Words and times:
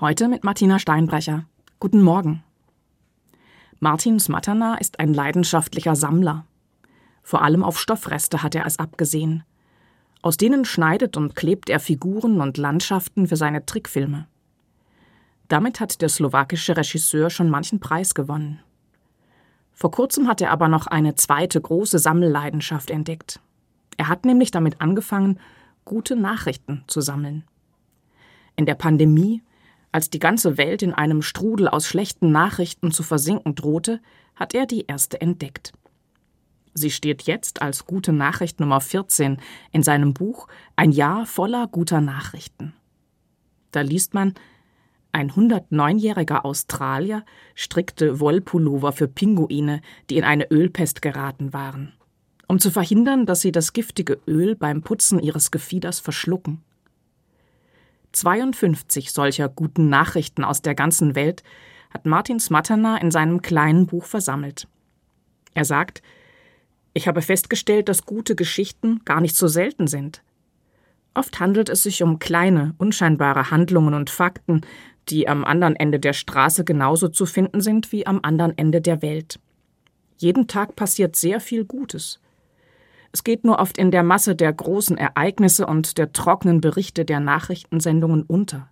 Heute 0.00 0.28
mit 0.28 0.44
Martina 0.44 0.78
Steinbrecher. 0.78 1.44
Guten 1.78 2.00
Morgen. 2.00 2.42
Martin 3.80 4.18
Smatana 4.18 4.78
ist 4.78 4.98
ein 4.98 5.12
leidenschaftlicher 5.12 5.94
Sammler. 5.94 6.46
Vor 7.22 7.42
allem 7.42 7.62
auf 7.62 7.78
Stoffreste 7.78 8.42
hat 8.42 8.54
er 8.54 8.64
es 8.64 8.78
abgesehen. 8.78 9.44
Aus 10.22 10.38
denen 10.38 10.64
schneidet 10.64 11.18
und 11.18 11.36
klebt 11.36 11.68
er 11.68 11.80
Figuren 11.80 12.40
und 12.40 12.56
Landschaften 12.56 13.26
für 13.26 13.36
seine 13.36 13.66
Trickfilme. 13.66 14.26
Damit 15.48 15.80
hat 15.80 16.00
der 16.00 16.08
slowakische 16.08 16.78
Regisseur 16.78 17.28
schon 17.28 17.50
manchen 17.50 17.78
Preis 17.78 18.14
gewonnen. 18.14 18.60
Vor 19.70 19.90
kurzem 19.90 20.28
hat 20.28 20.40
er 20.40 20.50
aber 20.50 20.68
noch 20.68 20.86
eine 20.86 21.14
zweite 21.16 21.60
große 21.60 21.98
Sammelleidenschaft 21.98 22.90
entdeckt. 22.90 23.38
Er 23.98 24.08
hat 24.08 24.24
nämlich 24.24 24.50
damit 24.50 24.80
angefangen, 24.80 25.38
gute 25.84 26.16
Nachrichten 26.16 26.84
zu 26.86 27.02
sammeln. 27.02 27.44
In 28.56 28.64
der 28.64 28.76
Pandemie 28.76 29.42
als 29.92 30.10
die 30.10 30.18
ganze 30.18 30.56
Welt 30.56 30.82
in 30.82 30.94
einem 30.94 31.22
Strudel 31.22 31.68
aus 31.68 31.86
schlechten 31.86 32.30
Nachrichten 32.30 32.92
zu 32.92 33.02
versinken 33.02 33.54
drohte, 33.54 34.00
hat 34.34 34.54
er 34.54 34.66
die 34.66 34.86
erste 34.86 35.20
entdeckt. 35.20 35.72
Sie 36.74 36.90
steht 36.90 37.22
jetzt 37.22 37.62
als 37.62 37.84
gute 37.84 38.12
Nachricht 38.12 38.60
Nummer 38.60 38.80
14 38.80 39.38
in 39.72 39.82
seinem 39.82 40.14
Buch 40.14 40.46
Ein 40.76 40.92
Jahr 40.92 41.26
voller 41.26 41.66
guter 41.66 42.00
Nachrichten. 42.00 42.74
Da 43.72 43.80
liest 43.80 44.14
man, 44.14 44.34
ein 45.12 45.32
109-jähriger 45.32 46.44
Australier 46.44 47.24
strickte 47.56 48.20
Wollpullover 48.20 48.92
für 48.92 49.08
Pinguine, 49.08 49.80
die 50.08 50.16
in 50.16 50.24
eine 50.24 50.48
Ölpest 50.50 51.02
geraten 51.02 51.52
waren, 51.52 51.92
um 52.46 52.60
zu 52.60 52.70
verhindern, 52.70 53.26
dass 53.26 53.40
sie 53.40 53.50
das 53.50 53.72
giftige 53.72 54.20
Öl 54.28 54.54
beim 54.54 54.82
Putzen 54.82 55.18
ihres 55.18 55.50
Gefieders 55.50 55.98
verschlucken. 55.98 56.62
52 58.12 59.12
solcher 59.12 59.48
guten 59.48 59.88
Nachrichten 59.88 60.44
aus 60.44 60.62
der 60.62 60.74
ganzen 60.74 61.14
Welt 61.14 61.42
hat 61.90 62.06
Martin 62.06 62.40
Smatana 62.40 62.98
in 62.98 63.10
seinem 63.10 63.42
kleinen 63.42 63.86
Buch 63.86 64.04
versammelt. 64.04 64.68
Er 65.54 65.64
sagt, 65.64 66.02
ich 66.92 67.08
habe 67.08 67.22
festgestellt, 67.22 67.88
dass 67.88 68.06
gute 68.06 68.34
Geschichten 68.34 69.00
gar 69.04 69.20
nicht 69.20 69.36
so 69.36 69.48
selten 69.48 69.86
sind. 69.86 70.22
Oft 71.14 71.40
handelt 71.40 71.68
es 71.68 71.82
sich 71.82 72.02
um 72.02 72.18
kleine, 72.18 72.74
unscheinbare 72.78 73.50
Handlungen 73.50 73.94
und 73.94 74.10
Fakten, 74.10 74.62
die 75.08 75.28
am 75.28 75.44
anderen 75.44 75.76
Ende 75.76 75.98
der 75.98 76.12
Straße 76.12 76.64
genauso 76.64 77.08
zu 77.08 77.26
finden 77.26 77.60
sind 77.60 77.90
wie 77.90 78.06
am 78.06 78.20
anderen 78.22 78.56
Ende 78.56 78.80
der 78.80 79.02
Welt. 79.02 79.40
Jeden 80.16 80.46
Tag 80.46 80.76
passiert 80.76 81.16
sehr 81.16 81.40
viel 81.40 81.64
Gutes. 81.64 82.20
Es 83.12 83.24
geht 83.24 83.44
nur 83.44 83.58
oft 83.58 83.76
in 83.76 83.90
der 83.90 84.02
Masse 84.02 84.36
der 84.36 84.52
großen 84.52 84.96
Ereignisse 84.96 85.66
und 85.66 85.98
der 85.98 86.12
trockenen 86.12 86.60
Berichte 86.60 87.04
der 87.04 87.20
Nachrichtensendungen 87.20 88.22
unter. 88.22 88.68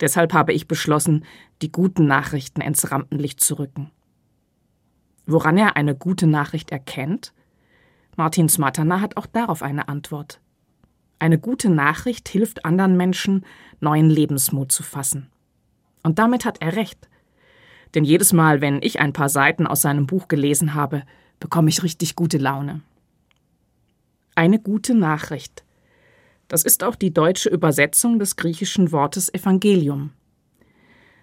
Deshalb 0.00 0.32
habe 0.32 0.52
ich 0.52 0.66
beschlossen, 0.66 1.24
die 1.62 1.70
guten 1.70 2.06
Nachrichten 2.06 2.60
ins 2.60 2.90
Rampenlicht 2.90 3.40
zu 3.40 3.58
rücken. 3.58 3.90
Woran 5.26 5.56
er 5.56 5.76
eine 5.76 5.94
gute 5.94 6.26
Nachricht 6.26 6.72
erkennt? 6.72 7.32
Martin 8.16 8.48
Smatana 8.48 9.00
hat 9.00 9.16
auch 9.16 9.26
darauf 9.26 9.62
eine 9.62 9.88
Antwort. 9.88 10.40
Eine 11.20 11.38
gute 11.38 11.70
Nachricht 11.70 12.28
hilft 12.28 12.64
anderen 12.64 12.96
Menschen, 12.96 13.46
neuen 13.78 14.10
Lebensmut 14.10 14.72
zu 14.72 14.82
fassen. 14.82 15.30
Und 16.02 16.18
damit 16.18 16.44
hat 16.44 16.60
er 16.60 16.74
recht. 16.74 17.08
Denn 17.94 18.02
jedes 18.02 18.32
Mal, 18.32 18.60
wenn 18.60 18.82
ich 18.82 18.98
ein 18.98 19.12
paar 19.12 19.28
Seiten 19.28 19.68
aus 19.68 19.82
seinem 19.82 20.06
Buch 20.06 20.26
gelesen 20.26 20.74
habe, 20.74 21.04
bekomme 21.38 21.68
ich 21.68 21.84
richtig 21.84 22.16
gute 22.16 22.38
Laune. 22.38 22.80
Eine 24.34 24.58
gute 24.58 24.94
Nachricht. 24.94 25.62
Das 26.48 26.62
ist 26.62 26.84
auch 26.84 26.94
die 26.94 27.12
deutsche 27.12 27.50
Übersetzung 27.50 28.18
des 28.18 28.36
griechischen 28.36 28.90
Wortes 28.90 29.32
Evangelium. 29.32 30.12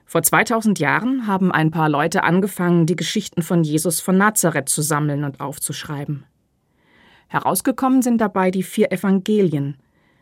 Vor 0.05 0.21
2000 0.21 0.77
Jahren 0.77 1.25
haben 1.25 1.51
ein 1.51 1.71
paar 1.71 1.89
Leute 1.89 2.23
angefangen, 2.23 2.85
die 2.85 2.95
Geschichten 2.95 3.41
von 3.41 3.63
Jesus 3.63 3.99
von 3.99 4.17
Nazareth 4.17 4.69
zu 4.69 4.83
sammeln 4.83 5.23
und 5.23 5.39
aufzuschreiben. 5.39 6.25
Herausgekommen 7.27 8.03
sind 8.03 8.19
dabei 8.21 8.51
die 8.51 8.63
vier 8.63 8.91
Evangelien, 8.91 9.77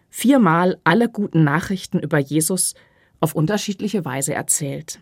viermal 0.09 0.77
alle 0.85 1.09
guten 1.09 1.43
Nachrichten 1.43 1.99
über 1.99 2.19
Jesus 2.19 2.73
auf 3.19 3.35
unterschiedliche 3.35 4.05
Weise 4.05 4.33
erzählt. 4.33 4.99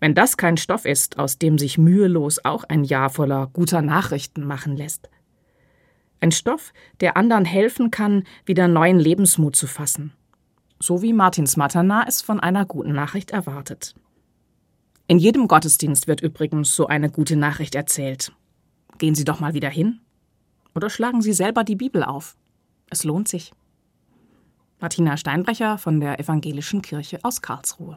Wenn 0.00 0.14
das 0.14 0.38
kein 0.38 0.56
Stoff 0.56 0.86
ist, 0.86 1.18
aus 1.18 1.38
dem 1.38 1.58
sich 1.58 1.76
mühelos 1.76 2.42
auch 2.44 2.64
ein 2.64 2.84
Jahr 2.84 3.10
voller 3.10 3.48
guter 3.52 3.82
Nachrichten 3.82 4.44
machen 4.44 4.76
lässt, 4.76 5.10
ein 6.20 6.32
Stoff, 6.32 6.72
der 7.00 7.16
anderen 7.16 7.44
helfen 7.44 7.90
kann, 7.90 8.24
wieder 8.44 8.68
neuen 8.68 8.98
Lebensmut 8.98 9.56
zu 9.56 9.66
fassen. 9.66 10.12
So 10.78 11.02
wie 11.02 11.12
Martin 11.12 11.46
Smatana 11.46 12.04
es 12.06 12.22
von 12.22 12.40
einer 12.40 12.64
guten 12.66 12.92
Nachricht 12.92 13.30
erwartet. 13.30 13.94
In 15.08 15.18
jedem 15.18 15.46
Gottesdienst 15.48 16.06
wird 16.08 16.20
übrigens 16.20 16.74
so 16.74 16.86
eine 16.86 17.10
gute 17.10 17.36
Nachricht 17.36 17.74
erzählt. 17.74 18.32
Gehen 18.98 19.14
Sie 19.14 19.24
doch 19.24 19.40
mal 19.40 19.54
wieder 19.54 19.70
hin. 19.70 20.00
Oder 20.74 20.90
schlagen 20.90 21.22
Sie 21.22 21.32
selber 21.32 21.64
die 21.64 21.76
Bibel 21.76 22.02
auf. 22.02 22.36
Es 22.90 23.04
lohnt 23.04 23.28
sich. 23.28 23.52
Martina 24.80 25.16
Steinbrecher 25.16 25.78
von 25.78 26.00
der 26.00 26.20
Evangelischen 26.20 26.82
Kirche 26.82 27.18
aus 27.22 27.40
Karlsruhe. 27.40 27.96